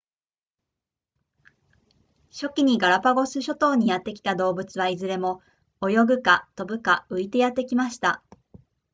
[2.31, 5.43] 初期にガラパゴス諸島にやってきた動物はいずれも
[5.87, 8.23] 泳ぐか飛ぶか浮いてやってきました